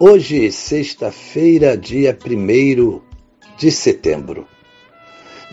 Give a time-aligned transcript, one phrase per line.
[0.00, 3.00] Hoje, sexta-feira, dia 1
[3.58, 4.46] de setembro,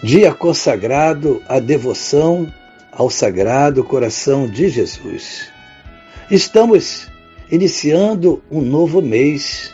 [0.04, 2.54] dia consagrado à devoção
[2.92, 5.48] ao Sagrado Coração de Jesus.
[6.30, 7.08] Estamos
[7.52, 9.72] iniciando um novo mês.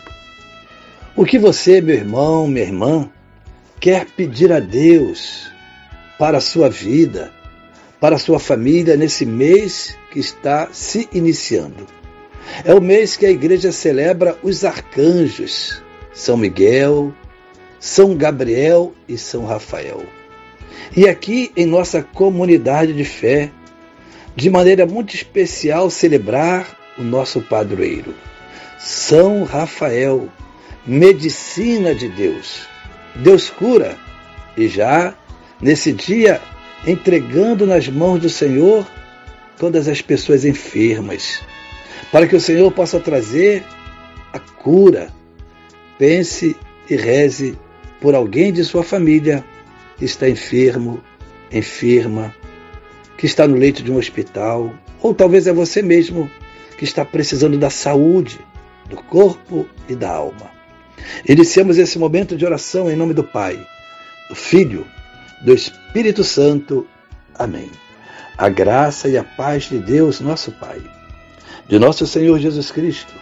[1.14, 3.10] O que você, meu irmão, minha irmã,
[3.78, 5.52] quer pedir a Deus
[6.18, 7.30] para a sua vida,
[8.00, 11.86] para a sua família nesse mês que está se iniciando?
[12.64, 15.82] É o mês que a igreja celebra os arcanjos,
[16.12, 17.12] São Miguel,
[17.78, 20.04] São Gabriel e São Rafael.
[20.96, 23.50] E aqui em nossa comunidade de fé,
[24.36, 28.14] de maneira muito especial, celebrar o nosso padroeiro,
[28.78, 30.28] São Rafael,
[30.86, 32.66] medicina de Deus.
[33.16, 33.96] Deus cura
[34.56, 35.14] e já
[35.60, 36.40] nesse dia
[36.86, 38.86] entregando nas mãos do Senhor
[39.56, 41.40] todas as pessoas enfermas,
[42.12, 43.64] para que o Senhor possa trazer
[44.30, 45.08] a cura.
[45.98, 46.54] Pense
[46.88, 47.58] e reze
[48.00, 49.42] por alguém de sua família
[49.96, 51.02] que está enfermo,
[51.50, 52.34] enferma,
[53.16, 56.30] que está no leito de um hospital, ou talvez é você mesmo
[56.76, 58.40] que está precisando da saúde,
[58.90, 60.50] do corpo e da alma.
[61.26, 63.58] Iniciamos esse momento de oração em nome do Pai,
[64.28, 64.86] do Filho,
[65.42, 66.86] do Espírito Santo.
[67.34, 67.70] Amém.
[68.36, 70.82] A graça e a paz de Deus, nosso Pai
[71.68, 73.14] de nosso Senhor Jesus Cristo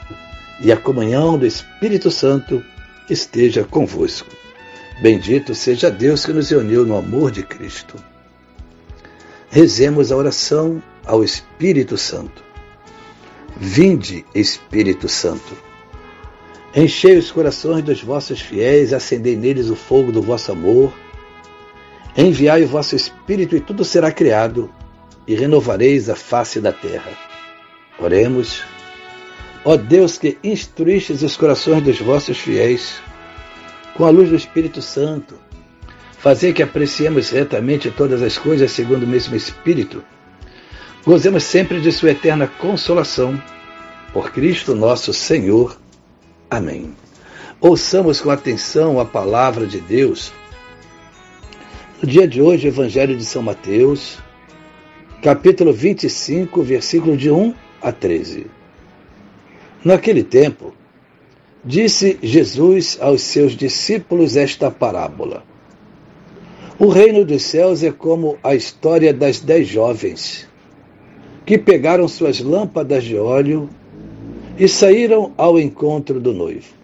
[0.60, 2.62] e a comunhão do Espírito Santo
[3.08, 4.28] esteja convosco.
[5.02, 7.96] Bendito seja Deus que nos uniu no amor de Cristo.
[9.48, 12.44] Rezemos a oração ao Espírito Santo.
[13.56, 15.56] Vinde, Espírito Santo.
[16.74, 20.92] Enchei os corações dos vossos fiéis, acendei neles o fogo do vosso amor.
[22.16, 24.70] Enviai o vosso Espírito e tudo será criado,
[25.26, 27.29] e renovareis a face da terra.
[28.00, 28.62] Oremos.
[29.62, 33.00] Ó Deus que instruístes os corações dos vossos fiéis,
[33.94, 35.34] com a luz do Espírito Santo,
[36.18, 40.02] fazer que apreciemos retamente todas as coisas segundo o mesmo Espírito,
[41.04, 43.40] gozemos sempre de Sua eterna consolação.
[44.14, 45.78] Por Cristo nosso Senhor.
[46.50, 46.96] Amém.
[47.60, 50.32] Ouçamos com atenção a palavra de Deus.
[52.02, 54.18] No dia de hoje, Evangelho de São Mateus,
[55.22, 58.46] capítulo 25, versículo de 1 a 13.
[59.84, 60.74] Naquele tempo,
[61.64, 65.42] disse Jesus aos seus discípulos esta parábola:
[66.78, 70.48] O reino dos céus é como a história das dez jovens
[71.50, 73.68] que pegaram suas lâmpadas de óleo
[74.56, 76.74] e saíram ao encontro do noivo.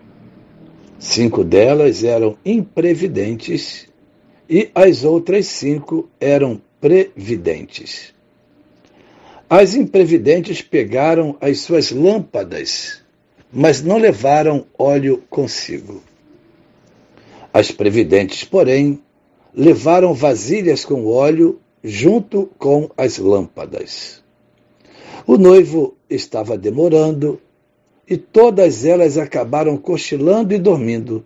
[0.99, 3.87] Cinco delas eram imprevidentes
[4.49, 8.16] e as outras cinco eram previdentes.
[9.49, 13.01] As imprevidentes pegaram as suas lâmpadas,
[13.53, 16.03] mas não levaram óleo consigo.
[17.55, 19.01] As previdentes, porém,
[19.55, 24.21] levaram vasilhas com óleo junto com as lâmpadas.
[25.25, 27.41] O noivo estava demorando
[28.09, 31.25] e todas elas acabaram cochilando e dormindo.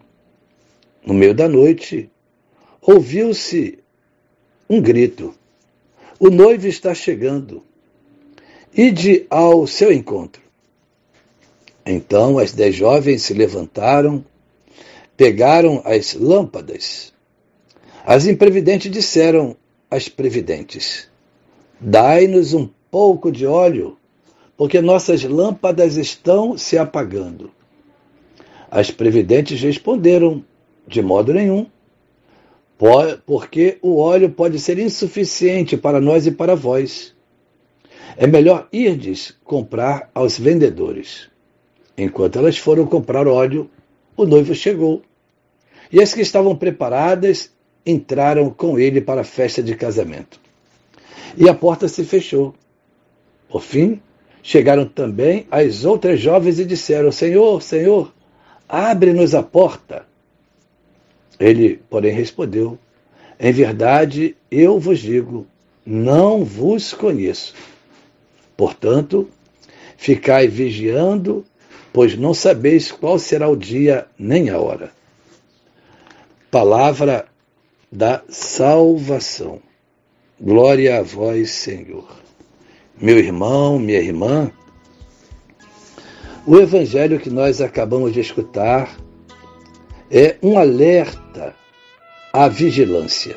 [1.07, 2.11] No meio da noite,
[2.83, 3.79] ouviu-se
[4.69, 5.35] um grito:
[6.19, 7.70] O noivo está chegando.
[8.77, 10.41] Ide ao seu encontro.
[11.85, 14.25] Então as dez jovens se levantaram,
[15.17, 17.13] pegaram as lâmpadas.
[18.05, 19.57] As imprevidentes disseram
[19.91, 21.09] às previdentes:
[21.81, 23.99] Dai-nos um pouco de óleo,
[24.57, 27.51] porque nossas lâmpadas estão se apagando.
[28.71, 30.45] As previdentes responderam:
[30.87, 31.67] De modo nenhum,
[33.27, 37.15] porque o óleo pode ser insuficiente para nós e para vós.
[38.17, 41.29] É melhor irdes comprar aos vendedores.
[41.97, 43.71] Enquanto elas foram comprar óleo,
[44.17, 45.03] o noivo chegou.
[45.93, 47.51] E as que estavam preparadas
[47.85, 50.41] entraram com ele para a festa de casamento.
[51.37, 52.55] E a porta se fechou.
[53.49, 54.01] Por fim,
[54.43, 58.13] chegaram também as outras jovens e disseram: Senhor, Senhor,
[58.69, 60.07] abre-nos a porta.
[61.39, 62.79] Ele, porém, respondeu:
[63.39, 65.47] Em verdade, eu vos digo,
[65.85, 67.55] não vos conheço.
[68.61, 69.27] Portanto,
[69.97, 71.47] ficai vigiando,
[71.95, 74.93] pois não sabeis qual será o dia nem a hora.
[76.51, 77.25] palavra
[77.91, 79.63] da salvação.
[80.39, 82.07] Glória a vós, Senhor.
[83.01, 84.53] Meu irmão, minha irmã,
[86.47, 88.95] o evangelho que nós acabamos de escutar
[90.11, 91.57] é um alerta
[92.31, 93.37] à vigilância.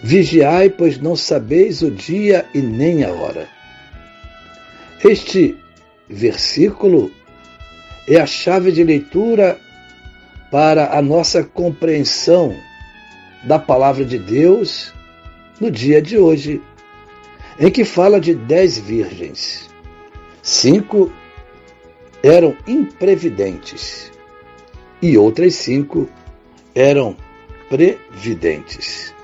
[0.00, 3.55] Vigiai, pois não sabeis o dia e nem a hora.
[5.04, 5.56] Este
[6.08, 7.10] versículo
[8.08, 9.58] é a chave de leitura
[10.50, 12.56] para a nossa compreensão
[13.44, 14.94] da palavra de Deus
[15.60, 16.62] no dia de hoje,
[17.58, 19.68] em que fala de dez virgens.
[20.42, 21.12] Cinco
[22.22, 24.10] eram imprevidentes
[25.02, 26.08] e outras cinco
[26.74, 27.16] eram
[27.68, 29.14] previdentes.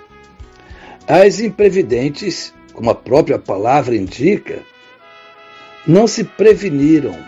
[1.06, 4.62] As imprevidentes, como a própria palavra indica,
[5.86, 7.18] não se preveniram,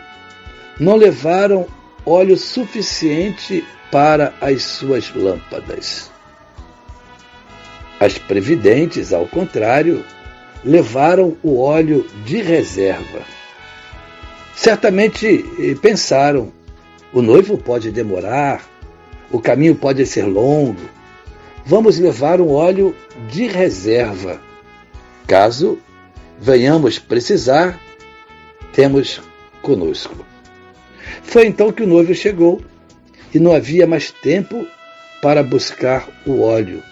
[0.78, 1.66] não levaram
[2.04, 6.10] óleo suficiente para as suas lâmpadas.
[7.98, 10.04] As previdentes, ao contrário,
[10.64, 13.22] levaram o óleo de reserva.
[14.54, 16.52] Certamente eh, pensaram:
[17.12, 18.64] o noivo pode demorar,
[19.30, 20.80] o caminho pode ser longo,
[21.64, 22.94] vamos levar um óleo
[23.28, 24.40] de reserva.
[25.26, 25.78] Caso
[26.38, 27.78] venhamos precisar,
[28.74, 29.20] temos
[29.62, 30.26] conosco.
[31.22, 32.62] Foi então que o noivo chegou
[33.32, 34.66] e não havia mais tempo
[35.22, 36.82] para buscar o óleo,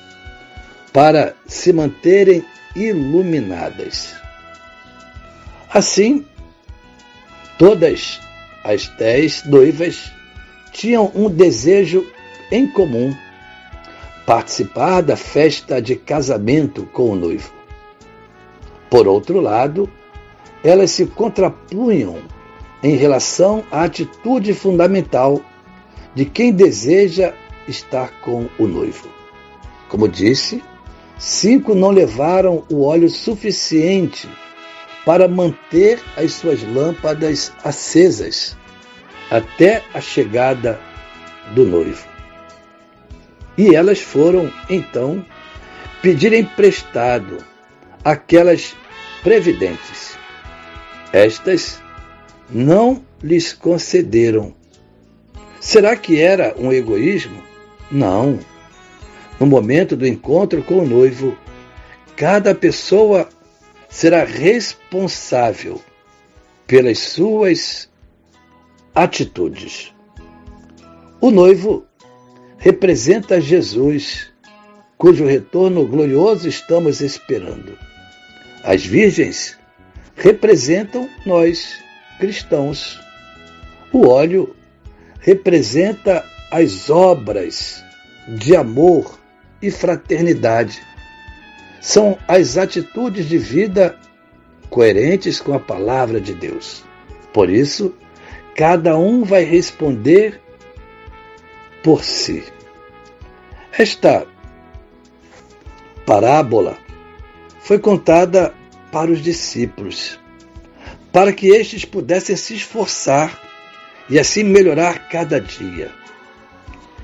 [0.92, 2.44] para se manterem
[2.74, 4.14] iluminadas.
[5.70, 6.24] Assim,
[7.58, 8.20] todas
[8.64, 10.10] as dez noivas
[10.72, 12.06] tinham um desejo
[12.50, 13.14] em comum:
[14.24, 17.52] participar da festa de casamento com o noivo.
[18.88, 19.90] Por outro lado,
[20.64, 22.18] elas se contrapunham
[22.82, 25.40] em relação à atitude fundamental
[26.14, 27.32] de quem deseja
[27.66, 29.08] estar com o noivo.
[29.88, 30.62] Como disse,
[31.18, 34.28] cinco não levaram o óleo suficiente
[35.04, 38.56] para manter as suas lâmpadas acesas
[39.30, 40.80] até a chegada
[41.54, 42.06] do noivo.
[43.56, 45.24] E elas foram, então,
[46.00, 47.38] pedir emprestado
[48.04, 48.74] aquelas
[49.22, 50.21] previdentes.
[51.12, 51.82] Estas
[52.50, 54.54] não lhes concederam.
[55.60, 57.42] Será que era um egoísmo?
[57.90, 58.38] Não.
[59.38, 61.36] No momento do encontro com o noivo,
[62.16, 63.28] cada pessoa
[63.88, 65.80] será responsável
[66.66, 67.90] pelas suas
[68.94, 69.92] atitudes.
[71.20, 71.86] O noivo
[72.56, 74.32] representa Jesus,
[74.96, 77.76] cujo retorno glorioso estamos esperando.
[78.64, 79.58] As virgens
[80.16, 81.82] representam nós,
[82.18, 83.00] cristãos.
[83.92, 84.54] O óleo
[85.20, 87.82] representa as obras
[88.28, 89.18] de amor
[89.60, 90.82] e fraternidade.
[91.80, 93.98] São as atitudes de vida
[94.70, 96.84] coerentes com a palavra de Deus.
[97.32, 97.94] Por isso,
[98.54, 100.40] cada um vai responder
[101.82, 102.44] por si.
[103.76, 104.26] Esta
[106.04, 106.76] parábola
[107.60, 108.54] foi contada
[108.92, 110.20] para os discípulos,
[111.10, 113.40] para que estes pudessem se esforçar
[114.08, 115.90] e assim melhorar cada dia,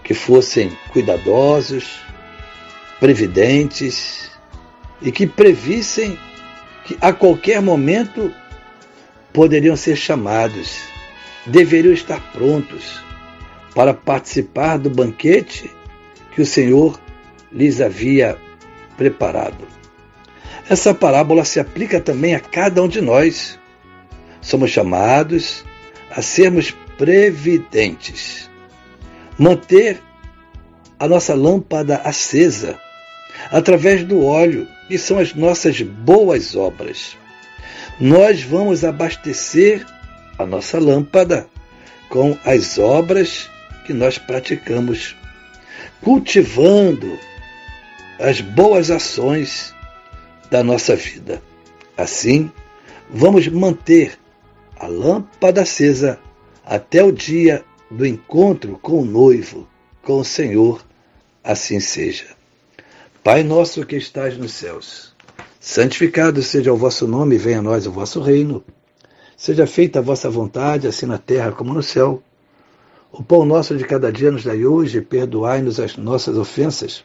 [0.05, 2.01] que fossem cuidadosos,
[3.01, 4.31] previdentes
[5.01, 6.19] e que previssem
[6.85, 8.33] que a qualquer momento
[9.33, 10.81] poderiam ser chamados,
[11.47, 13.03] deveriam estar prontos
[13.75, 15.71] para participar do banquete
[16.35, 17.01] que o Senhor
[17.51, 18.37] lhes havia
[18.97, 19.78] preparado.
[20.69, 23.59] Essa parábola se aplica também a cada um de nós.
[24.41, 25.65] Somos chamados
[26.11, 28.51] a sermos previdentes,
[29.39, 29.99] manter
[30.99, 32.79] a nossa lâmpada acesa
[33.51, 37.17] através do óleo, que são as nossas boas obras.
[37.99, 39.87] Nós vamos abastecer
[40.39, 41.49] a nossa lâmpada
[42.11, 43.49] com as obras
[43.87, 45.17] que nós praticamos,
[46.03, 47.19] cultivando
[48.19, 49.75] as boas ações
[50.51, 51.43] da nossa vida.
[51.97, 52.51] Assim,
[53.11, 54.19] vamos manter
[54.77, 56.19] a lâmpada acesa
[56.65, 59.69] até o dia do encontro com o noivo,
[60.03, 60.85] com o Senhor,
[61.43, 62.27] assim seja.
[63.25, 65.15] Pai nosso que estás nos céus,
[65.59, 68.65] santificado seja o vosso nome, venha a nós o vosso reino.
[69.37, 72.23] Seja feita a vossa vontade, assim na terra como no céu.
[73.13, 77.05] O pão nosso de cada dia nos dai hoje, perdoai-nos as nossas ofensas,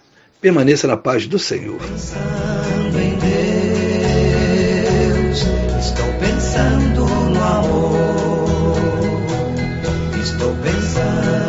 [0.41, 1.77] Permaneça na paz do Senhor.
[1.77, 3.15] Pensando em
[5.19, 5.45] Deus,
[5.79, 9.21] estou pensando no amor.
[10.19, 11.40] Estou pensando